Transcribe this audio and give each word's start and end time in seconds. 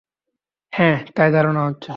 হ্যাঁ, 0.73 0.97
তাই 1.15 1.29
ধারণা 1.31 1.61
হচ্ছে। 1.67 1.89